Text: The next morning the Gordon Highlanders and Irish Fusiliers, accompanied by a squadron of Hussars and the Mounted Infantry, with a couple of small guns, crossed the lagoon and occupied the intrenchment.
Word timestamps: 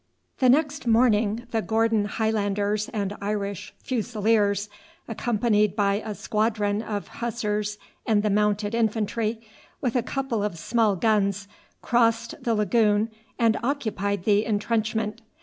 The 0.39 0.49
next 0.49 0.87
morning 0.87 1.45
the 1.51 1.61
Gordon 1.61 2.05
Highlanders 2.05 2.89
and 2.89 3.15
Irish 3.21 3.71
Fusiliers, 3.83 4.67
accompanied 5.07 5.75
by 5.75 6.01
a 6.03 6.15
squadron 6.15 6.81
of 6.81 7.07
Hussars 7.07 7.77
and 8.03 8.23
the 8.23 8.31
Mounted 8.31 8.73
Infantry, 8.73 9.39
with 9.79 9.95
a 9.95 10.01
couple 10.01 10.43
of 10.43 10.57
small 10.57 10.95
guns, 10.95 11.47
crossed 11.83 12.33
the 12.41 12.55
lagoon 12.55 13.11
and 13.37 13.59
occupied 13.61 14.23
the 14.23 14.43
intrenchment. 14.43 15.21